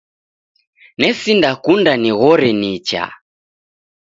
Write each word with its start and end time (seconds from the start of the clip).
Nesinda 1.01 1.49
kunda 1.63 1.93
nighore 2.01 2.49
nicha 2.59 3.03